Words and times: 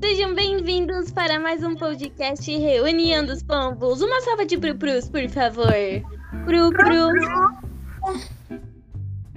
Sejam 0.00 0.34
bem-vindos 0.34 1.12
para 1.12 1.38
mais 1.38 1.62
um 1.62 1.76
podcast 1.76 2.50
Reunião 2.50 3.22
dos 3.22 3.42
Pombos. 3.42 4.00
Uma 4.00 4.22
salva 4.22 4.46
de 4.46 4.56
pru-prus, 4.56 5.10
por 5.10 5.28
favor. 5.28 5.74
Pru-pru. 6.46 7.10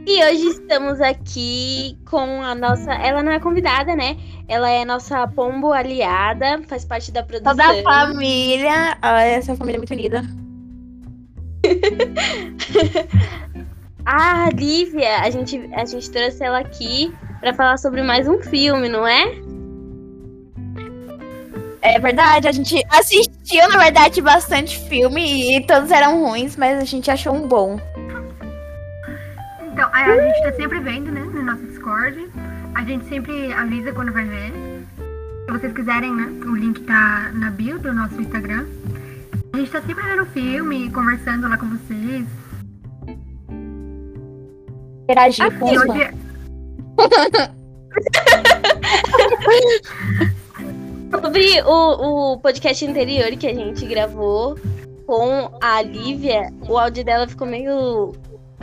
E 0.08 0.24
hoje 0.24 0.48
estamos 0.48 1.02
aqui 1.02 1.98
com 2.10 2.42
a 2.42 2.56
nossa. 2.56 2.94
Ela 2.94 3.22
não 3.22 3.34
é 3.34 3.42
convidada, 3.42 3.94
né? 3.94 4.16
Ela 4.48 4.70
é 4.70 4.86
nossa 4.86 5.28
pombo 5.28 5.74
aliada, 5.74 6.62
faz 6.64 6.86
parte 6.86 7.12
da 7.12 7.24
produção. 7.24 7.58
Toda 7.58 7.82
a 7.82 7.84
família. 7.84 8.98
Ah, 9.02 9.22
essa 9.22 9.58
família 9.58 9.78
é 9.78 9.80
muito 9.80 9.94
unida. 9.94 10.24
a 14.06 14.50
Lívia, 14.50 15.20
a 15.20 15.30
gente, 15.30 15.58
a 15.74 15.84
gente 15.84 16.10
trouxe 16.10 16.42
ela 16.42 16.60
aqui 16.60 17.14
para 17.42 17.54
falar 17.54 17.78
sobre 17.78 18.02
mais 18.02 18.30
um 18.30 18.40
filme, 18.40 18.88
não 18.88 19.06
é? 19.06 19.53
É 21.84 22.00
verdade, 22.00 22.48
a 22.48 22.52
gente 22.54 22.82
assistiu, 22.90 23.68
na 23.68 23.78
verdade, 23.78 24.22
bastante 24.22 24.80
filme 24.88 25.58
e 25.58 25.68
todos 25.68 25.92
eram 25.92 26.24
ruins, 26.24 26.56
mas 26.56 26.82
a 26.82 26.86
gente 26.86 27.12
achou 27.12 27.36
um 27.36 27.46
bom. 27.46 27.78
Então, 29.62 29.90
a 29.92 30.16
gente 30.16 30.44
tá 30.44 30.54
sempre 30.54 30.80
vendo, 30.80 31.12
né, 31.12 31.20
no 31.20 31.44
nosso 31.44 31.62
Discord. 31.64 32.30
A 32.74 32.86
gente 32.86 33.04
sempre 33.10 33.52
avisa 33.52 33.92
quando 33.92 34.14
vai 34.14 34.24
ver. 34.24 34.54
Se 35.46 35.52
vocês 35.52 35.74
quiserem, 35.74 36.16
né, 36.16 36.28
o 36.46 36.56
link 36.56 36.80
tá 36.84 37.30
na 37.34 37.52
bio 37.52 37.78
do 37.78 37.92
nosso 37.92 38.16
Instagram. 38.22 38.66
A 39.52 39.58
gente 39.58 39.72
tá 39.72 39.82
sempre 39.82 40.06
vendo 40.06 40.26
filme, 40.28 40.90
conversando 40.90 41.50
lá 41.50 41.58
com 41.58 41.68
vocês. 41.68 42.26
Interagir 45.04 45.60
com 45.60 45.74
E 45.74 45.78
os 45.78 45.84
hoje, 45.84 46.12
Sobre 51.22 51.62
o, 51.62 52.34
o 52.34 52.40
podcast 52.40 52.86
anterior 52.86 53.32
que 53.38 53.48
a 53.48 53.54
gente 53.54 53.86
gravou 53.86 54.58
com 55.06 55.52
a 55.62 55.82
Lívia, 55.82 56.52
o 56.68 56.78
áudio 56.78 57.04
dela 57.04 57.28
ficou 57.28 57.48
meio 57.48 58.14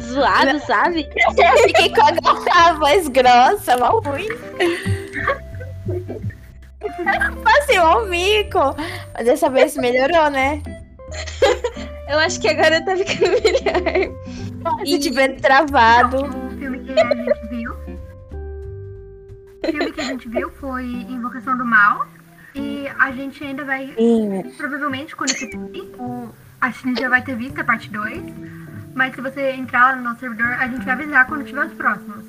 zoado, 0.01 0.59
sabe? 0.67 1.09
Eu 1.17 1.59
fiquei 1.69 1.91
com 1.91 2.03
a, 2.03 2.69
a 2.69 2.73
voz 2.75 3.09
grossa, 3.09 3.77
mal 3.77 4.01
ruim. 4.01 4.29
Passei 7.45 7.81
um 7.81 8.07
mico. 8.07 8.75
Mas 9.15 9.27
dessa 9.27 9.49
vez 9.49 9.77
melhorou, 9.77 10.31
né? 10.31 10.63
Eu 12.09 12.19
acho 12.19 12.41
que 12.41 12.49
agora 12.49 12.85
tá 12.85 12.97
ficando 12.97 13.41
melhor. 13.43 14.85
Se 14.85 14.99
tiver 14.99 15.41
travado. 15.41 16.25
o 16.25 16.51
filme 16.59 16.81
que 16.81 16.93
a 16.93 17.15
gente 17.15 17.49
viu. 17.49 17.73
O 19.63 19.67
filme 19.67 19.93
que 19.93 20.01
a 20.01 20.05
gente 20.05 20.29
viu 20.29 20.51
foi 20.51 20.85
Invocação 20.85 21.57
do 21.57 21.65
Mal. 21.65 22.07
E 22.55 22.89
a 22.99 23.11
gente 23.13 23.43
ainda 23.45 23.65
vai 23.65 23.95
Provavelmente 24.57 25.15
quando 25.15 25.31
esse 25.31 25.51
a 26.61 26.71
gente 26.71 27.01
já 27.01 27.09
vai 27.09 27.23
ter 27.23 27.37
visto 27.37 27.59
a 27.59 27.65
parte 27.65 27.89
2. 27.91 28.23
Mas 28.95 29.15
se 29.15 29.21
você 29.21 29.53
entrar 29.53 29.91
lá 29.91 29.97
no 29.97 30.03
nosso 30.03 30.21
servidor, 30.21 30.53
a 30.53 30.67
gente 30.67 30.85
vai 30.85 30.95
avisar 30.95 31.27
quando 31.27 31.45
tiver 31.45 31.65
os 31.65 31.73
próximos. 31.73 32.25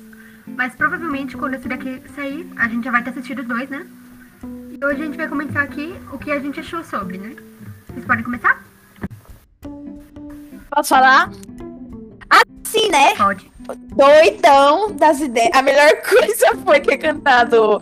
Mas 0.46 0.74
provavelmente 0.74 1.36
quando 1.36 1.54
esse 1.54 1.68
daqui 1.68 2.02
sair, 2.14 2.50
a 2.56 2.68
gente 2.68 2.84
já 2.84 2.90
vai 2.90 3.02
ter 3.02 3.10
assistido 3.10 3.40
os 3.40 3.48
dois, 3.48 3.68
né? 3.68 3.86
E 4.70 4.84
hoje 4.84 5.02
a 5.02 5.04
gente 5.04 5.16
vai 5.16 5.28
comentar 5.28 5.64
aqui 5.64 5.94
o 6.12 6.18
que 6.18 6.30
a 6.30 6.38
gente 6.38 6.60
achou 6.60 6.82
sobre, 6.84 7.18
né? 7.18 7.36
Vocês 7.88 8.04
podem 8.06 8.24
começar? 8.24 8.62
Posso 10.70 10.88
falar? 10.88 11.30
Assim, 12.30 12.88
né? 12.90 13.14
Pode. 13.16 13.50
Doidão 13.94 14.92
das 14.96 15.20
ideias. 15.20 15.54
A 15.54 15.62
melhor 15.62 15.90
coisa 16.02 16.56
foi 16.64 16.80
ter 16.80 16.96
cantado 16.96 17.80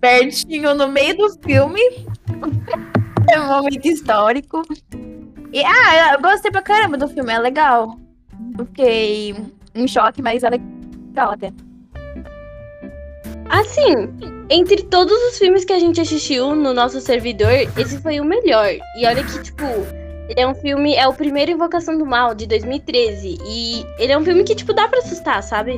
Bertinho 0.00 0.74
no 0.74 0.88
meio 0.88 1.16
do 1.16 1.30
filme. 1.42 1.80
É 3.30 3.40
um 3.40 3.46
momento 3.48 3.86
histórico. 3.86 4.62
E, 5.52 5.62
ah, 5.64 6.14
eu 6.14 6.20
gostei 6.22 6.50
pra 6.50 6.62
caramba 6.62 6.96
do 6.96 7.08
filme, 7.08 7.32
é 7.32 7.38
legal. 7.38 7.96
Fiquei 8.56 9.34
em 9.74 9.86
choque, 9.86 10.20
mas 10.22 10.42
é 10.42 10.50
legal 10.50 11.32
até. 11.32 11.52
Assim, 13.48 14.08
entre 14.48 14.82
todos 14.84 15.12
os 15.28 15.38
filmes 15.38 15.64
que 15.64 15.72
a 15.72 15.78
gente 15.78 16.00
assistiu 16.00 16.54
no 16.54 16.72
nosso 16.72 17.00
servidor, 17.00 17.52
esse 17.76 18.00
foi 18.00 18.18
o 18.18 18.24
melhor. 18.24 18.68
E 18.96 19.06
olha 19.06 19.22
que, 19.22 19.42
tipo, 19.42 19.64
ele 20.28 20.40
é 20.40 20.46
um 20.46 20.54
filme, 20.54 20.94
é 20.94 21.06
o 21.06 21.12
primeiro 21.12 21.50
Invocação 21.52 21.98
do 21.98 22.06
Mal, 22.06 22.34
de 22.34 22.46
2013. 22.46 23.38
E 23.46 23.84
ele 23.98 24.12
é 24.12 24.18
um 24.18 24.24
filme 24.24 24.42
que, 24.42 24.54
tipo, 24.54 24.72
dá 24.72 24.88
pra 24.88 25.00
assustar, 25.00 25.42
sabe? 25.42 25.72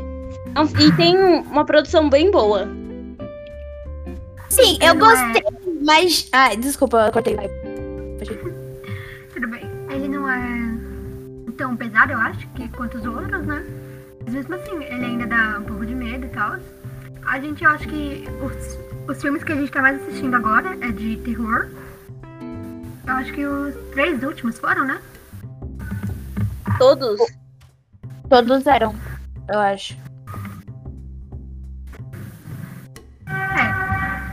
É 0.54 0.82
E 0.84 0.92
tem 0.96 1.18
um- 1.18 1.40
uma 1.40 1.64
produção 1.64 2.08
bem 2.08 2.30
boa. 2.30 2.68
Sim, 4.48 4.78
eu 4.80 4.94
Não 4.94 5.10
é- 5.10 5.32
gostei, 5.32 5.42
mas. 5.82 6.28
Ai, 6.32 6.56
desculpa, 6.56 7.06
eu 7.06 7.12
cortei. 7.12 7.36
Tudo 9.34 9.48
bem. 9.48 9.68
Ele 9.90 10.08
não 10.08 10.28
é 10.30 10.74
tão 11.56 11.76
pesado, 11.76 12.12
eu 12.12 12.18
acho, 12.18 12.46
que 12.48 12.68
quanto 12.68 12.98
os 12.98 13.06
outros, 13.06 13.46
né? 13.46 13.64
Mas 14.24 14.34
mesmo 14.34 14.54
assim, 14.54 14.82
ele 14.84 15.04
ainda 15.04 15.26
dá 15.26 15.58
um 15.60 15.64
pouco 15.64 15.86
de 15.86 15.94
medo 15.94 16.26
e 16.26 16.28
tal. 16.30 16.56
A 17.26 17.40
gente, 17.40 17.62
eu 17.64 17.70
acho 17.70 17.86
que 17.88 18.24
os, 18.42 18.78
os 19.08 19.20
filmes 19.22 19.42
que 19.44 19.52
a 19.52 19.56
gente 19.56 19.70
tá 19.70 19.80
mais 19.80 20.00
assistindo 20.02 20.34
agora 20.34 20.76
é 20.80 20.90
de 20.90 21.16
terror. 21.18 21.68
Eu 23.06 23.14
acho 23.14 23.32
que 23.32 23.44
os 23.46 23.74
três 23.92 24.22
últimos 24.22 24.58
foram, 24.58 24.84
né? 24.86 25.00
Todos. 26.78 27.20
Todos 28.28 28.66
eram, 28.66 28.94
eu 29.48 29.58
acho. 29.58 29.96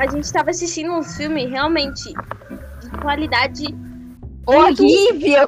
A 0.02 0.08
gente 0.08 0.34
tava 0.34 0.50
assistindo 0.50 0.94
uns 0.94 1.16
filmes 1.16 1.48
realmente 1.48 2.12
de 2.12 2.90
qualidade. 3.02 3.66
Horrível! 4.48 5.48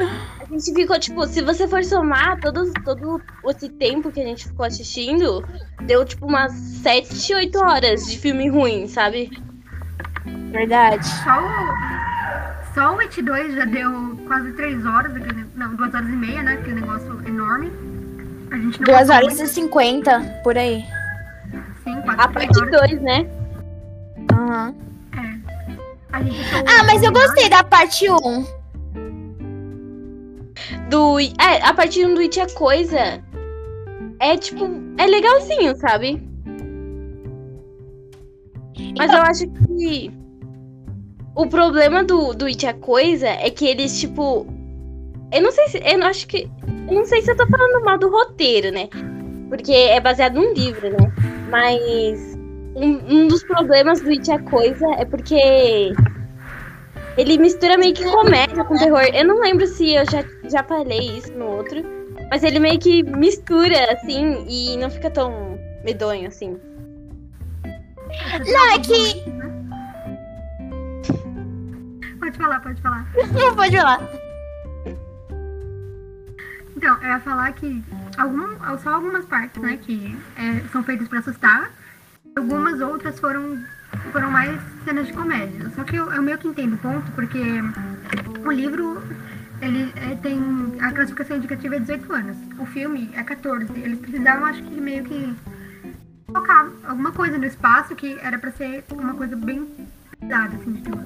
A 0.00 0.46
gente 0.50 0.74
ficou, 0.74 0.98
tipo, 0.98 1.26
se 1.26 1.42
você 1.42 1.68
for 1.68 1.84
somar 1.84 2.40
todos, 2.40 2.72
todo 2.82 3.20
esse 3.46 3.68
tempo 3.68 4.10
que 4.10 4.20
a 4.20 4.24
gente 4.24 4.48
ficou 4.48 4.64
assistindo, 4.64 5.44
deu 5.82 6.02
tipo 6.02 6.26
umas 6.26 6.50
7, 6.52 7.34
8 7.34 7.58
horas 7.58 8.06
de 8.10 8.18
filme 8.18 8.48
ruim, 8.48 8.88
sabe? 8.88 9.30
Verdade. 10.50 11.06
Só 11.06 11.42
o, 11.42 12.74
só 12.74 12.96
o 12.96 13.00
It 13.00 13.20
2 13.20 13.54
já 13.54 13.66
deu 13.66 14.18
quase 14.26 14.50
três 14.52 14.86
horas, 14.86 15.14
aquele, 15.14 15.44
não, 15.56 15.74
duas 15.74 15.92
horas 15.92 16.08
e 16.08 16.16
meia, 16.16 16.42
né? 16.42 16.54
Aquele 16.54 16.80
negócio 16.80 17.20
enorme. 17.28 17.70
A 18.50 18.56
gente 18.56 18.80
não 18.80 18.86
2 18.86 18.98
gostou 18.98 19.14
horas 19.14 19.34
e 19.34 19.42
muito. 19.42 19.54
50, 19.54 20.40
por 20.42 20.56
aí. 20.56 20.82
Sim, 21.84 21.94
A 22.06 22.28
parte 22.28 22.58
horas. 22.58 22.90
2, 22.90 23.02
né? 23.02 23.26
Aham. 24.32 24.74
Achou 26.12 26.64
Ah, 26.66 26.84
mas 26.84 27.02
eu 27.02 27.12
gostei 27.12 27.48
da 27.48 27.62
parte 27.62 28.10
1. 28.10 28.44
Do. 30.88 31.20
É, 31.20 31.62
a 31.62 31.72
parte 31.72 32.04
1 32.04 32.14
do 32.14 32.20
It 32.20 32.40
é 32.40 32.48
coisa. 32.48 33.22
É 34.18 34.36
tipo. 34.36 34.68
É 34.98 35.06
legalzinho, 35.06 35.76
sabe? 35.76 36.22
Mas 38.98 39.12
eu 39.12 39.22
acho 39.22 39.46
que. 39.48 40.10
O 41.34 41.46
problema 41.46 42.02
do, 42.02 42.34
do 42.34 42.46
It 42.46 42.66
é 42.66 42.72
coisa 42.72 43.28
é 43.28 43.48
que 43.50 43.66
eles, 43.66 43.98
tipo. 44.00 44.46
Eu 45.32 45.42
não 45.42 45.52
sei 45.52 45.68
se. 45.68 45.78
Eu 45.78 45.98
não 45.98 46.08
acho 46.08 46.26
que. 46.26 46.50
Eu 46.88 46.94
não 46.94 47.04
sei 47.04 47.22
se 47.22 47.30
eu 47.30 47.36
tô 47.36 47.46
falando 47.46 47.84
mal 47.84 47.96
do 47.96 48.10
roteiro, 48.10 48.72
né? 48.72 48.88
Porque 49.48 49.72
é 49.72 50.00
baseado 50.00 50.34
num 50.34 50.52
livro, 50.52 50.90
né? 50.90 51.12
Mas. 51.50 52.38
Um, 52.76 53.22
um 53.24 53.26
dos 53.26 53.42
problemas 53.42 54.00
do 54.00 54.10
It 54.10 54.30
é 54.30 54.38
coisa 54.38 54.86
é 54.96 55.04
porque. 55.04 55.92
Ele 57.18 57.38
mistura 57.38 57.76
meio 57.76 57.92
que 57.92 58.04
comédia 58.04 58.64
com 58.64 58.78
terror. 58.78 59.02
Eu 59.12 59.26
não 59.26 59.40
lembro 59.40 59.66
se 59.66 59.94
eu 59.94 60.04
já, 60.10 60.24
já 60.48 60.62
falei 60.62 61.18
isso 61.18 61.32
no 61.32 61.46
outro. 61.46 61.82
Mas 62.30 62.44
ele 62.44 62.60
meio 62.60 62.78
que 62.78 63.02
mistura, 63.02 63.92
assim, 63.92 64.44
e 64.48 64.76
não 64.76 64.88
fica 64.88 65.10
tão 65.10 65.58
medonho, 65.84 66.28
assim. 66.28 66.56
Não, 68.46 68.70
é 68.70 68.78
que. 68.78 69.24
Pode 72.20 72.38
falar, 72.38 72.60
pode 72.60 72.80
falar. 72.80 73.12
Não 73.32 73.54
pode 73.56 73.76
falar. 73.76 74.10
Então, 76.76 77.02
eu 77.02 77.08
ia 77.08 77.20
falar 77.20 77.52
que 77.52 77.82
algum, 78.20 78.78
só 78.78 78.94
algumas 78.94 79.24
partes, 79.24 79.60
né, 79.62 79.78
que 79.78 80.16
é, 80.36 80.60
são 80.70 80.82
feitas 80.82 81.08
pra 81.08 81.20
assustar. 81.20 81.70
Algumas 82.36 82.80
outras 82.80 83.18
foram, 83.18 83.62
foram 84.12 84.30
mais 84.30 84.60
cenas 84.84 85.06
de 85.06 85.12
comédia. 85.12 85.70
Só 85.74 85.84
que 85.84 85.96
eu, 85.96 86.10
eu 86.12 86.22
meio 86.22 86.38
que 86.38 86.48
entendo 86.48 86.74
o 86.74 86.78
ponto, 86.78 87.10
porque 87.12 87.40
o 88.44 88.52
livro, 88.52 89.02
ele 89.60 89.92
é, 89.96 90.14
tem... 90.16 90.40
A 90.80 90.92
classificação 90.92 91.36
indicativa 91.36 91.76
é 91.76 91.80
18 91.80 92.12
anos. 92.12 92.36
O 92.58 92.66
filme 92.66 93.10
é 93.14 93.22
14. 93.22 93.66
Eles 93.80 93.98
precisavam, 93.98 94.46
acho 94.46 94.62
que, 94.62 94.80
meio 94.80 95.04
que 95.04 95.34
colocar 96.26 96.68
alguma 96.84 97.10
coisa 97.10 97.36
no 97.36 97.44
espaço 97.44 97.94
que 97.96 98.16
era 98.22 98.38
pra 98.38 98.52
ser 98.52 98.84
uma 98.92 99.14
coisa 99.14 99.34
bem 99.34 99.66
pesada, 100.20 100.54
assim, 100.56 100.72
de 100.72 100.82
terror. 100.82 101.04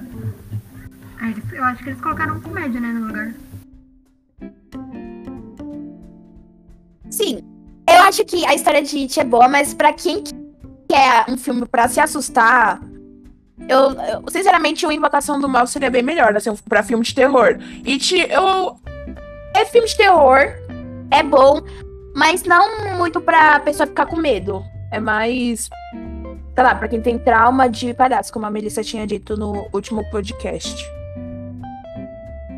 Aí 1.19 1.35
eu 1.53 1.63
acho 1.63 1.83
que 1.83 1.89
eles 1.89 2.01
colocaram 2.01 2.39
comédia, 2.41 2.79
né, 2.79 2.89
no 2.89 3.07
lugar. 3.07 3.33
Acho 8.07 8.23
que 8.25 8.45
a 8.45 8.53
história 8.53 8.81
de 8.81 8.97
It 8.97 9.19
é 9.19 9.23
boa, 9.23 9.47
mas 9.47 9.73
pra 9.73 9.91
quem 9.93 10.23
quer 10.87 11.25
um 11.27 11.37
filme 11.37 11.65
pra 11.65 11.87
se 11.87 11.99
assustar, 11.99 12.79
eu, 13.67 13.91
eu, 13.93 14.23
sinceramente, 14.29 14.85
o 14.85 14.91
Invocação 14.91 15.39
do 15.39 15.49
Mal 15.49 15.65
seria 15.65 15.89
bem 15.89 16.03
melhor, 16.03 16.35
assim, 16.35 16.53
pra 16.69 16.83
filme 16.83 17.03
de 17.03 17.15
terror. 17.15 17.57
Te, 17.99 18.19
eu. 18.29 18.77
É 19.55 19.65
filme 19.65 19.87
de 19.87 19.95
terror, 19.95 20.53
é 21.09 21.23
bom, 21.23 21.61
mas 22.13 22.43
não 22.43 22.97
muito 22.97 23.21
pra 23.21 23.59
pessoa 23.61 23.87
ficar 23.87 24.05
com 24.05 24.17
medo. 24.17 24.63
É 24.91 24.99
mais. 24.99 25.69
Sei 26.53 26.63
lá, 26.63 26.75
pra 26.75 26.87
quem 26.87 27.01
tem 27.01 27.17
trauma 27.17 27.67
de 27.69 27.93
palhaço, 27.93 28.31
como 28.31 28.45
a 28.45 28.51
Melissa 28.51 28.83
tinha 28.83 29.05
dito 29.07 29.35
no 29.35 29.67
último 29.73 30.03
podcast. 30.09 30.85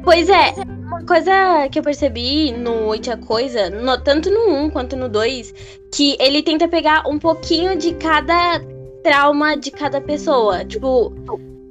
Pois 0.08 0.30
é, 0.30 0.54
uma 0.86 1.04
coisa 1.04 1.68
que 1.70 1.78
eu 1.78 1.84
percebi 1.84 2.54
no 2.54 2.94
a 2.94 3.18
Coisa, 3.18 3.70
no, 3.70 4.02
tanto 4.02 4.30
no 4.30 4.54
1 4.54 4.70
quanto 4.70 4.96
no 4.96 5.10
2, 5.10 5.54
que 5.94 6.16
ele 6.18 6.42
tenta 6.42 6.66
pegar 6.66 7.06
um 7.06 7.20
pouquinho 7.20 7.78
de 7.78 7.94
cada 7.96 8.62
trauma 9.04 9.58
de 9.58 9.70
cada 9.70 10.00
pessoa. 10.00 10.64
Tipo, 10.64 11.14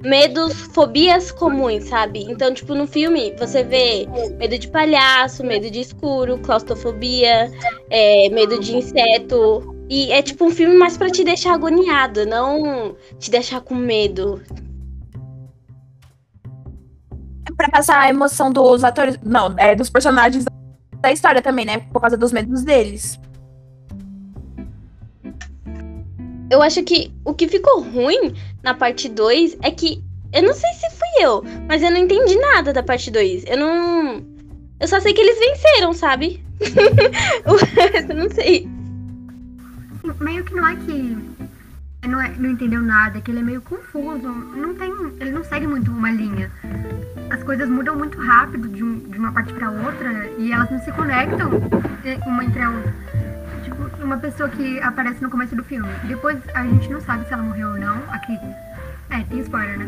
medos, 0.03 0.53
fobias 0.53 1.31
comuns, 1.31 1.85
sabe? 1.85 2.27
Então, 2.29 2.53
tipo, 2.53 2.75
no 2.75 2.85
filme 2.85 3.33
você 3.39 3.63
vê 3.63 4.07
medo 4.37 4.59
de 4.59 4.67
palhaço, 4.67 5.43
medo 5.43 5.71
de 5.71 5.79
escuro, 5.79 6.37
claustrofobia, 6.37 7.51
é, 7.89 8.29
medo 8.29 8.59
de 8.59 8.77
inseto. 8.77 9.75
E 9.89 10.11
é 10.11 10.21
tipo 10.21 10.45
um 10.45 10.51
filme 10.51 10.75
mais 10.75 10.95
para 10.95 11.09
te 11.09 11.23
deixar 11.23 11.55
agoniado, 11.55 12.23
não 12.27 12.95
te 13.17 13.31
deixar 13.31 13.61
com 13.61 13.73
medo. 13.73 14.39
Pra 17.55 17.69
passar 17.69 17.99
a 17.99 18.09
emoção 18.09 18.51
dos 18.51 18.83
atores. 18.83 19.17
Não, 19.23 19.55
é 19.57 19.75
dos 19.75 19.89
personagens 19.89 20.45
da 20.99 21.11
história 21.11 21.41
também, 21.41 21.65
né? 21.65 21.79
Por 21.91 22.01
causa 22.01 22.17
dos 22.17 22.31
medos 22.31 22.63
deles. 22.63 23.19
Eu 26.49 26.61
acho 26.61 26.81
que 26.83 27.13
o 27.25 27.33
que 27.33 27.47
ficou 27.47 27.81
ruim 27.81 28.33
na 28.63 28.73
parte 28.73 29.09
2 29.09 29.57
é 29.61 29.71
que. 29.71 30.03
Eu 30.33 30.43
não 30.43 30.53
sei 30.53 30.69
se 30.73 30.89
fui 30.91 31.25
eu, 31.25 31.43
mas 31.67 31.81
eu 31.81 31.89
não 31.89 31.97
entendi 31.97 32.35
nada 32.35 32.73
da 32.73 32.83
parte 32.83 33.09
2. 33.09 33.45
Eu 33.47 33.57
não. 33.57 34.25
Eu 34.79 34.87
só 34.87 34.99
sei 34.99 35.13
que 35.13 35.21
eles 35.21 35.39
venceram, 35.39 35.93
sabe? 35.93 36.43
o 37.45 37.55
resto 37.55 38.11
eu 38.11 38.17
não 38.17 38.29
sei. 38.29 38.67
Meio 40.19 40.43
que 40.43 40.53
não 40.53 40.67
é 40.67 40.75
que 40.75 41.17
não, 42.05 42.21
é, 42.21 42.29
não 42.37 42.49
entendeu 42.51 42.81
nada, 42.81 43.19
que 43.19 43.31
ele 43.31 43.39
é 43.39 43.43
meio 43.43 43.61
confuso. 43.61 44.29
Não 44.29 44.75
tem, 44.75 44.91
ele 45.19 45.31
não 45.31 45.43
segue 45.43 45.65
muito 45.65 45.91
uma 45.91 46.11
linha. 46.11 46.51
As 47.29 47.43
coisas 47.43 47.67
mudam 47.69 47.95
muito 47.95 48.19
rápido 48.19 48.67
de, 48.67 48.83
um, 48.83 48.99
de 48.99 49.17
uma 49.17 49.31
parte 49.31 49.53
para 49.53 49.71
outra 49.71 50.29
e 50.37 50.51
elas 50.51 50.69
não 50.69 50.79
se 50.79 50.91
conectam 50.91 51.49
uma 52.25 52.43
entre 52.43 52.61
a 52.61 52.69
outra. 52.69 52.93
Tipo, 53.63 54.03
uma 54.03 54.17
pessoa 54.17 54.47
que 54.49 54.79
aparece 54.79 55.21
no 55.21 55.29
começo 55.29 55.55
do 55.55 55.63
filme. 55.63 55.89
Depois 56.07 56.37
a 56.53 56.63
gente 56.63 56.89
não 56.89 57.01
sabe 57.01 57.25
se 57.25 57.33
ela 57.33 57.43
morreu 57.43 57.69
ou 57.69 57.77
não. 57.77 57.97
Aqui. 58.11 58.37
É, 59.09 59.23
tem 59.23 59.39
spoiler, 59.39 59.79
né? 59.79 59.87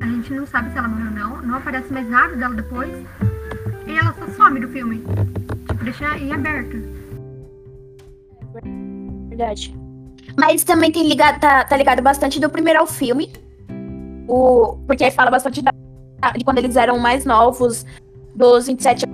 A 0.00 0.06
gente 0.06 0.32
não 0.32 0.46
sabe 0.46 0.70
se 0.70 0.78
ela 0.78 0.88
morreu 0.88 1.06
ou 1.06 1.12
não. 1.12 1.42
Não 1.42 1.54
aparece 1.56 1.92
mais 1.92 2.08
nada 2.08 2.36
dela 2.36 2.54
depois. 2.54 2.90
E 3.86 3.96
ela 3.96 4.12
só 4.12 4.28
some 4.28 4.60
do 4.60 4.68
filme. 4.68 5.02
Tipo, 5.66 5.84
deixa 5.84 6.18
em 6.18 6.32
aberto. 6.32 6.76
Verdade. 9.28 9.87
Mas 10.36 10.64
também 10.64 10.90
tem 10.90 11.06
ligado, 11.06 11.40
tá, 11.40 11.64
tá 11.64 11.76
ligado 11.76 12.02
bastante 12.02 12.40
do 12.40 12.48
primeiro 12.48 12.80
ao 12.80 12.86
filme. 12.86 13.32
O, 14.28 14.76
porque 14.86 15.04
aí 15.04 15.10
fala 15.10 15.30
bastante 15.30 15.62
da, 15.62 15.72
de 16.36 16.44
quando 16.44 16.58
eles 16.58 16.76
eram 16.76 16.98
mais 16.98 17.24
novos, 17.24 17.84
dos 18.34 18.66
27 18.66 19.04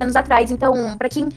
anos 0.00 0.16
atrás. 0.16 0.50
Então, 0.50 0.96
para 0.96 1.08
quem 1.08 1.28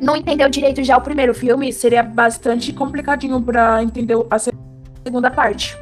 não 0.00 0.16
entendeu 0.16 0.48
direito 0.48 0.82
já 0.82 0.96
o 0.96 1.00
primeiro 1.00 1.34
filme, 1.34 1.72
seria 1.72 2.02
bastante 2.02 2.72
complicadinho 2.72 3.40
para 3.40 3.82
entender 3.82 4.16
a 4.30 4.38
segunda 4.38 5.30
parte. 5.30 5.76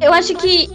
Eu 0.00 0.12
acho 0.12 0.34
que 0.34 0.68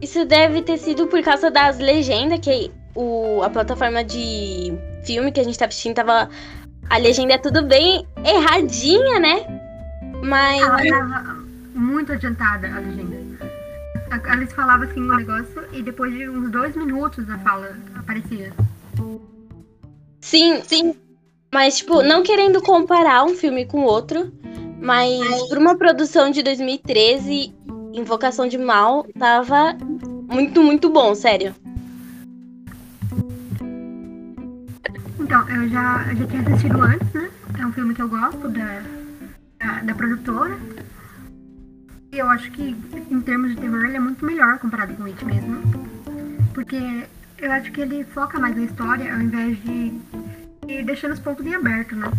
isso 0.00 0.24
deve 0.24 0.62
ter 0.62 0.78
sido 0.78 1.06
por 1.06 1.22
causa 1.22 1.50
das 1.50 1.78
legendas, 1.78 2.38
que 2.40 2.70
o, 2.94 3.42
a 3.42 3.50
plataforma 3.50 4.04
de 4.04 4.72
filme 5.04 5.32
que 5.32 5.40
a 5.40 5.44
gente 5.44 5.58
tá 5.58 5.66
assistindo 5.66 5.94
tava. 5.94 6.28
A 6.90 6.98
legenda 6.98 7.34
é 7.34 7.38
tudo 7.38 7.62
bem 7.62 8.06
erradinha, 8.24 9.18
né? 9.18 9.63
Mas. 10.24 10.62
Ela 10.62 10.78
tava 10.78 11.36
muito 11.74 12.12
adiantada 12.12 12.66
a 12.66 12.78
legenda. 12.78 13.24
Eles 14.32 14.52
falavam 14.52 14.88
assim 14.88 15.00
um 15.00 15.16
negócio 15.16 15.64
e 15.72 15.82
depois 15.82 16.12
de 16.12 16.28
uns 16.28 16.50
dois 16.50 16.74
minutos 16.76 17.28
a 17.28 17.38
fala 17.38 17.76
aparecia. 17.94 18.52
Sim, 20.20 20.62
sim. 20.62 20.94
Mas, 21.52 21.78
tipo, 21.78 22.02
não 22.02 22.22
querendo 22.22 22.62
comparar 22.62 23.24
um 23.24 23.34
filme 23.34 23.66
com 23.66 23.82
outro, 23.82 24.32
mas 24.80 25.20
por 25.48 25.58
uma 25.58 25.76
produção 25.76 26.30
de 26.30 26.42
2013, 26.42 27.54
Invocação 27.92 28.48
de 28.48 28.58
Mal 28.58 29.06
tava 29.18 29.76
muito, 30.28 30.62
muito 30.62 30.88
bom, 30.88 31.14
sério. 31.14 31.54
Então, 35.20 35.48
eu 35.48 35.68
já, 35.68 36.06
eu 36.10 36.16
já 36.16 36.26
tinha 36.26 36.42
assistido 36.42 36.80
antes, 36.80 37.12
né? 37.12 37.30
É 37.60 37.66
um 37.66 37.72
filme 37.72 37.94
que 37.94 38.02
eu 38.02 38.08
gosto 38.08 38.48
da, 38.48 38.82
da, 39.84 39.94
produtora. 39.94 40.58
Eu 42.12 42.28
acho 42.28 42.50
que, 42.52 42.76
em 43.10 43.20
termos 43.20 43.50
de 43.50 43.56
terror, 43.56 43.84
ele 43.84 43.96
é 43.96 44.00
muito 44.00 44.24
melhor 44.24 44.58
comparado 44.58 44.94
com 44.94 45.04
It 45.04 45.24
mesmo. 45.24 45.56
Porque 46.52 47.06
eu 47.38 47.52
acho 47.52 47.72
que 47.72 47.80
ele 47.80 48.04
foca 48.04 48.38
mais 48.38 48.56
na 48.56 48.62
história 48.62 49.12
ao 49.12 49.20
invés 49.20 49.60
de 49.62 49.92
ir 50.68 50.84
deixando 50.84 51.12
os 51.12 51.20
pontos 51.20 51.44
em 51.44 51.54
aberto, 51.54 51.96
né? 51.96 52.10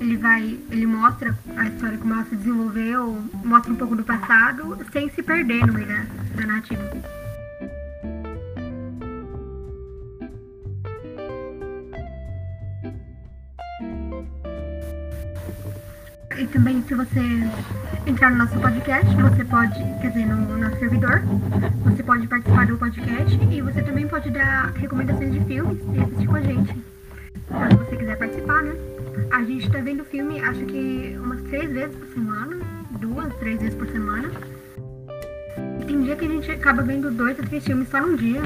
Ele 0.00 0.16
vai, 0.16 0.58
ele 0.70 0.86
mostra 0.86 1.36
a 1.56 1.66
história 1.66 1.98
como 1.98 2.14
ela 2.14 2.24
se 2.24 2.36
desenvolveu, 2.36 3.22
mostra 3.44 3.72
um 3.72 3.76
pouco 3.76 3.96
do 3.96 4.02
passado, 4.02 4.76
sem 4.92 5.08
se 5.10 5.22
perder 5.22 5.66
no 5.66 5.72
meio 5.72 5.86
da, 5.86 6.04
da 6.34 6.46
narrativa. 6.46 7.13
E 16.36 16.46
também, 16.48 16.82
se 16.82 16.94
você 16.94 17.20
entrar 18.06 18.30
no 18.30 18.38
nosso 18.38 18.58
podcast, 18.58 19.14
você 19.14 19.44
pode, 19.44 19.74
quer 20.00 20.08
dizer, 20.08 20.26
no 20.26 20.58
nosso 20.58 20.76
servidor, 20.78 21.22
você 21.84 22.02
pode 22.02 22.26
participar 22.26 22.66
do 22.66 22.76
podcast 22.76 23.38
e 23.50 23.62
você 23.62 23.82
também 23.82 24.08
pode 24.08 24.30
dar 24.30 24.72
recomendações 24.72 25.32
de 25.32 25.40
filmes 25.44 25.78
e 25.94 26.00
assistir 26.00 26.26
com 26.26 26.36
a 26.36 26.40
gente. 26.40 26.72
Se 26.72 27.76
você 27.76 27.96
quiser 27.96 28.18
participar, 28.18 28.62
né? 28.62 28.72
A 29.30 29.42
gente 29.44 29.70
tá 29.70 29.78
vendo 29.78 30.04
filme, 30.04 30.40
acho 30.40 30.64
que 30.66 31.16
umas 31.22 31.40
três 31.42 31.70
vezes 31.70 31.96
por 31.96 32.08
semana, 32.08 32.56
duas, 33.00 33.32
três 33.36 33.60
vezes 33.60 33.74
por 33.76 33.86
semana. 33.88 34.30
Tem 35.86 36.02
dia 36.02 36.16
que 36.16 36.24
a 36.24 36.28
gente 36.28 36.50
acaba 36.50 36.82
vendo 36.82 37.10
dois 37.12 37.38
ou 37.38 37.44
três 37.44 37.64
filmes 37.64 37.88
só 37.88 38.00
num 38.00 38.16
dia. 38.16 38.42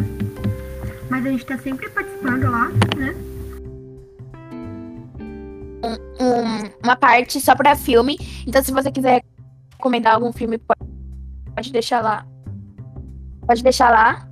Mas 1.08 1.24
a 1.24 1.30
gente 1.30 1.46
tá 1.46 1.56
sempre 1.56 1.88
participando 1.88 2.50
lá, 2.50 2.68
né? 2.96 3.14
Uma 6.88 6.96
parte 6.96 7.40
só 7.40 7.54
pra 7.54 7.76
filme. 7.76 8.18
Então, 8.46 8.62
se 8.62 8.72
você 8.72 8.90
quiser 8.90 9.22
comentar 9.78 10.14
algum 10.14 10.32
filme, 10.32 10.58
pode 11.54 11.70
deixar 11.70 12.02
lá. 12.02 12.26
Pode 13.46 13.62
deixar 13.62 13.90
lá. 13.90 14.28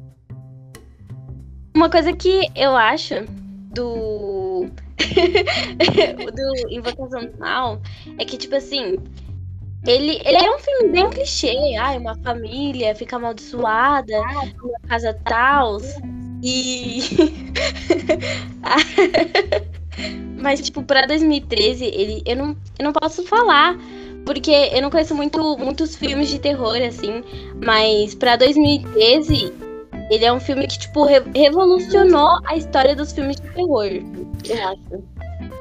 Uma 1.75 1.91
coisa 1.91 2.13
que 2.13 2.51
eu 2.55 2.75
acho 2.75 3.15
do. 3.73 4.67
do 6.35 6.71
Invocação 6.71 7.27
do 7.27 7.39
Mal 7.39 7.81
é 8.19 8.25
que, 8.25 8.39
tipo 8.39 8.57
assim. 8.57 8.97
Ele, 9.87 10.21
ele 10.25 10.37
é 10.37 10.51
um 10.51 10.59
filme 10.59 10.89
bem 10.91 11.09
clichê. 11.11 11.77
Ai, 11.79 11.99
uma 11.99 12.17
família 12.17 12.95
fica 12.95 13.17
amaldiçoada, 13.17 14.19
uma 14.63 14.81
casa 14.89 15.15
tal. 15.25 15.79
E. 16.43 17.01
Mas, 20.39 20.61
tipo, 20.61 20.83
pra 20.83 21.07
2013, 21.07 21.85
ele, 21.85 22.23
eu, 22.27 22.37
não, 22.37 22.57
eu 22.79 22.85
não 22.85 22.93
posso 22.93 23.25
falar. 23.25 23.77
Porque 24.25 24.51
eu 24.51 24.83
não 24.83 24.91
conheço 24.91 25.15
muito, 25.15 25.57
muitos 25.57 25.95
filmes 25.95 26.29
de 26.29 26.41
terror, 26.41 26.77
assim. 26.83 27.23
Mas 27.65 28.15
pra 28.15 28.37
2013, 28.37 29.53
ele 30.11 30.25
é 30.25 30.33
um 30.33 30.41
filme 30.41 30.67
que, 30.67 30.79
tipo, 30.79 31.05
re 31.05 31.21
revolucionou 31.35 32.41
a 32.45 32.57
história 32.57 32.95
dos 32.95 33.13
filmes 33.13 33.37
de 33.37 33.49
terror. 33.51 33.87
Eu 33.87 34.69
acho. 34.69 35.05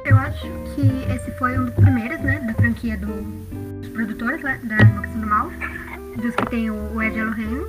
Eu 0.06 0.18
acho 0.18 0.48
que 0.76 1.14
esse 1.14 1.32
foi 1.38 1.58
um 1.58 1.66
dos 1.66 1.74
primeiros, 1.76 2.20
né? 2.22 2.40
Da 2.40 2.54
franquia 2.54 2.98
do, 2.98 3.22
dos 3.82 3.90
produtores, 3.90 4.42
né, 4.44 4.60
da 4.64 4.76
Invocação 4.82 5.22
do 5.22 5.28
Mal. 5.28 5.50
Dos 6.18 6.36
que 6.36 6.50
tem 6.50 6.70
o, 6.70 7.02
Ed 7.02 7.18
Elohim. 7.18 7.62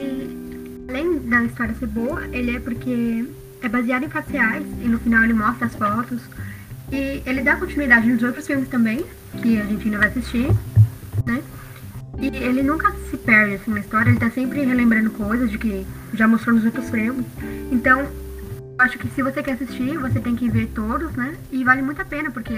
E 0.00 0.86
além 0.88 1.18
da 1.28 1.44
história 1.44 1.74
ser 1.74 1.86
boa, 1.86 2.26
ele 2.32 2.56
é 2.56 2.60
porque 2.60 3.26
é 3.66 3.68
baseado 3.68 4.04
em 4.04 4.08
fatos 4.08 4.30
reais 4.30 4.64
e 4.82 4.88
no 4.88 4.98
final 4.98 5.24
ele 5.24 5.32
mostra 5.32 5.66
as 5.66 5.74
fotos. 5.74 6.20
E 6.92 7.22
ele 7.24 7.42
dá 7.42 7.56
continuidade 7.56 8.06
nos 8.08 8.22
outros 8.22 8.46
filmes 8.46 8.68
também, 8.68 9.04
que 9.40 9.60
a 9.60 9.64
gente 9.64 9.84
ainda 9.84 9.98
vai 9.98 10.08
assistir, 10.08 10.48
né? 11.26 11.42
E 12.18 12.26
ele 12.26 12.62
nunca 12.62 12.92
se 13.10 13.16
perde 13.16 13.56
assim 13.56 13.72
na 13.72 13.80
história, 13.80 14.10
ele 14.10 14.18
tá 14.18 14.30
sempre 14.30 14.62
relembrando 14.62 15.10
coisas 15.10 15.50
de 15.50 15.58
que 15.58 15.86
já 16.12 16.28
mostrou 16.28 16.54
nos 16.54 16.64
outros 16.64 16.88
filmes. 16.90 17.26
Então, 17.72 18.06
acho 18.78 18.98
que 18.98 19.08
se 19.08 19.22
você 19.22 19.42
quer 19.42 19.52
assistir, 19.52 19.98
você 19.98 20.20
tem 20.20 20.36
que 20.36 20.48
ver 20.48 20.68
todos, 20.68 21.12
né? 21.16 21.34
E 21.50 21.64
vale 21.64 21.82
muito 21.82 22.00
a 22.00 22.04
pena, 22.04 22.30
porque 22.30 22.54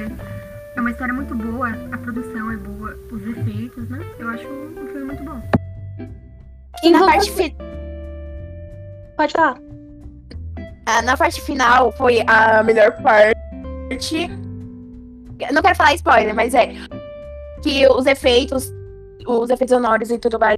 é 0.76 0.80
uma 0.80 0.90
história 0.90 1.14
muito 1.14 1.34
boa, 1.34 1.70
a 1.90 1.98
produção 1.98 2.52
é 2.52 2.56
boa, 2.56 2.98
os 3.10 3.26
efeitos, 3.26 3.88
né? 3.88 4.04
Eu 4.18 4.28
acho 4.28 4.46
um 4.46 4.86
filme 4.88 5.04
muito 5.04 5.22
bom. 5.24 5.42
E 6.82 6.90
na 6.90 6.98
parte, 6.98 7.56
Pode 9.16 9.32
falar. 9.32 9.58
Ah, 10.86 11.02
na 11.02 11.16
parte 11.16 11.40
final 11.40 11.92
foi 11.92 12.22
a 12.26 12.62
melhor 12.62 13.00
parte. 13.02 14.28
Não 15.52 15.62
quero 15.62 15.76
falar 15.76 15.94
spoiler, 15.94 16.34
mas 16.34 16.54
é 16.54 16.74
que 17.62 17.86
os 17.88 18.06
efeitos, 18.06 18.72
os 19.26 19.50
efeitos 19.50 19.74
sonoros 19.74 20.10
e 20.10 20.18
tudo 20.18 20.38
mais, 20.38 20.56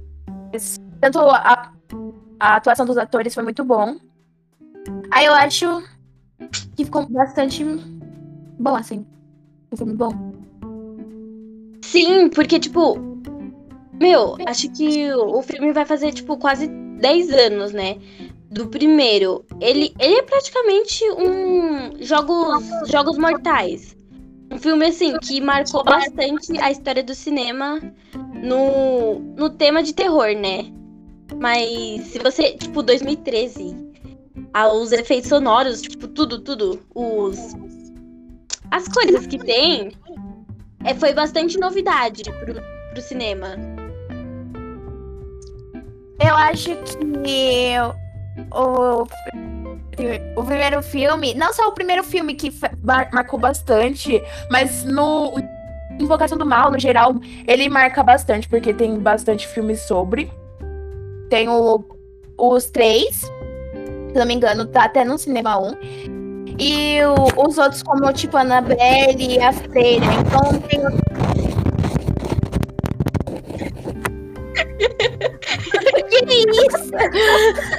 tanto 1.01 1.19
a, 1.19 1.71
a 2.39 2.55
atuação 2.55 2.85
dos 2.85 2.97
atores 2.97 3.33
foi 3.33 3.43
muito 3.43 3.63
bom. 3.63 3.97
Aí 5.11 5.25
eu 5.25 5.33
acho 5.33 5.83
que 6.75 6.85
ficou 6.85 7.07
bastante 7.09 7.63
bom, 8.59 8.75
assim. 8.75 9.05
Um 9.71 9.77
filme 9.77 9.93
bom. 9.93 10.11
Sim, 11.81 12.29
porque, 12.29 12.59
tipo. 12.59 12.97
Meu, 13.99 14.37
acho 14.47 14.71
que 14.71 15.11
o 15.13 15.41
filme 15.41 15.73
vai 15.73 15.85
fazer, 15.85 16.13
tipo, 16.13 16.37
quase 16.37 16.67
10 16.67 17.31
anos, 17.31 17.73
né? 17.73 17.97
Do 18.51 18.67
primeiro. 18.67 19.45
Ele, 19.61 19.93
ele 19.99 20.15
é 20.15 20.21
praticamente 20.23 21.03
um. 21.11 22.03
Jogos, 22.03 22.63
jogos 22.87 23.17
Mortais. 23.17 23.95
Um 24.51 24.57
filme, 24.57 24.87
assim, 24.87 25.15
que 25.19 25.39
marcou 25.39 25.83
bastante 25.83 26.57
a 26.59 26.71
história 26.71 27.03
do 27.03 27.13
cinema 27.13 27.79
no, 28.41 29.19
no 29.37 29.49
tema 29.51 29.83
de 29.83 29.93
terror, 29.93 30.35
né? 30.35 30.65
Mas 31.39 32.07
se 32.07 32.17
você. 32.17 32.53
Tipo, 32.53 32.81
2013. 32.81 33.75
ah, 34.53 34.73
os 34.73 34.91
efeitos 34.91 35.29
sonoros, 35.29 35.81
tipo, 35.81 36.07
tudo, 36.07 36.39
tudo. 36.39 36.79
Os. 36.95 37.37
As 38.71 38.87
coisas 38.87 39.27
que 39.27 39.37
tem. 39.37 39.91
É, 40.85 40.95
foi 40.95 41.13
bastante 41.13 41.59
novidade 41.59 42.23
pro, 42.23 42.55
pro 42.91 43.01
cinema. 43.01 43.55
Eu 46.19 46.35
acho 46.35 46.75
que 46.83 47.73
o, 48.51 49.03
o 50.35 50.43
primeiro 50.43 50.81
filme, 50.81 51.33
não 51.33 51.51
só 51.53 51.67
o 51.67 51.71
primeiro 51.73 52.03
filme 52.03 52.33
que 52.33 52.53
mar- 52.83 53.09
marcou 53.11 53.39
bastante, 53.39 54.21
mas 54.49 54.83
no 54.83 55.33
Invocação 55.99 56.37
do 56.37 56.45
Mal, 56.45 56.71
no 56.71 56.79
geral, 56.79 57.15
ele 57.47 57.67
marca 57.69 58.01
bastante, 58.03 58.47
porque 58.47 58.73
tem 58.73 58.97
bastante 58.99 59.45
filmes 59.47 59.81
sobre. 59.81 60.31
Tem 61.29 61.49
o, 61.49 61.83
os 62.37 62.65
três, 62.71 63.15
se 63.17 64.13
não 64.15 64.25
me 64.25 64.33
engano, 64.33 64.65
tá 64.65 64.85
até 64.85 65.03
no 65.03 65.17
cinema 65.17 65.59
1. 65.59 65.73
E 66.57 66.99
o- 67.03 67.47
os 67.47 67.57
outros, 67.57 67.83
como 67.83 68.11
tipo 68.13 68.35
Annabelle 68.37 69.35
e 69.35 69.39
a 69.41 69.51
Freira. 69.53 70.05
Então 70.05 70.59
tem 70.61 70.79
que 76.09 76.35
isso? 76.35 76.89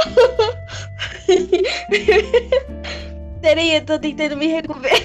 Peraí, 3.40 3.76
eu 3.76 3.84
tô 3.84 3.96
tentando 3.98 4.36
me 4.36 4.46
recuperar. 4.48 5.00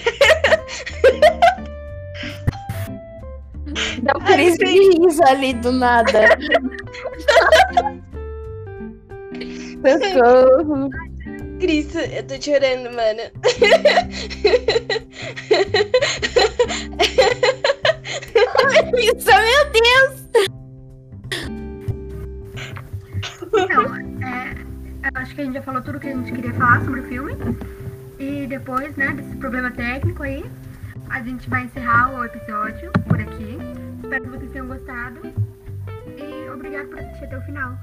Dá 4.04 4.14
um 4.18 4.22
crise 4.22 4.58
de 4.58 5.00
riso 5.00 5.24
ali 5.24 5.54
do 5.54 5.72
nada. 5.72 6.38
Socorro. 10.14 10.90
Cristo, 11.60 12.00
eu 12.00 12.24
tô 12.24 12.42
chorando, 12.42 12.92
mano. 12.94 13.22
Isso, 18.98 19.28
meu 19.28 19.72
Deus! 19.72 20.25
Acho 25.36 25.42
que 25.42 25.42
a 25.42 25.46
gente 25.46 25.54
já 25.56 25.62
falou 25.62 25.82
tudo 25.82 26.00
que 26.00 26.08
a 26.08 26.15
gente 26.15 26.32
queria 26.32 26.54
falar 26.54 26.82
sobre 26.86 27.01
o 27.01 27.04
filme. 27.10 27.34
E 28.18 28.48
depois, 28.48 28.96
né, 28.96 29.13
desse 29.13 29.36
problema 29.36 29.70
técnico 29.70 30.24
aí, 30.24 30.46
a 31.10 31.22
gente 31.22 31.50
vai 31.50 31.65
encerrar 31.65 32.18
o 32.18 32.24
episódio 32.24 32.89
por 33.06 33.20
aqui. 33.20 33.58
Espero 34.01 34.24
que 34.24 34.30
vocês 34.30 34.51
tenham 34.51 34.68
gostado. 34.68 35.20
E 36.18 36.50
obrigado 36.50 36.88
por 36.88 37.00
assistir 37.00 37.25
até 37.25 37.38
o 37.38 37.42
final. 37.42 37.77